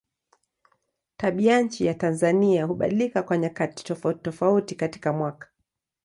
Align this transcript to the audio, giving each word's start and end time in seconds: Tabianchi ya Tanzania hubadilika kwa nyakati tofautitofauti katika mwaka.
Tabianchi 1.17 1.85
ya 1.85 1.93
Tanzania 1.93 2.65
hubadilika 2.65 3.23
kwa 3.23 3.37
nyakati 3.37 3.83
tofautitofauti 3.83 4.75
katika 4.75 5.13
mwaka. 5.13 5.47